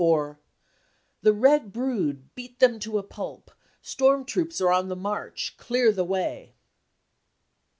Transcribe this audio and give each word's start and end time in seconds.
1 0.01 0.07
Or: 0.07 0.39
The 1.21 1.31
red 1.31 1.71
brood, 1.71 2.33
beat 2.33 2.57
them 2.59 2.79
to 2.79 2.97
a 2.97 3.03
pulp! 3.03 3.51
Storm 3.83 4.25
troops 4.25 4.59
are 4.59 4.71
on 4.71 4.87
the 4.87 4.95
march— 4.95 5.53
clear 5.59 5.91
the 5.91 6.03
way 6.03 6.55